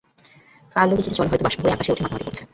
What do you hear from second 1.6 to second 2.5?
হয়ে আকাশে উঠে মাতামাতি করছে।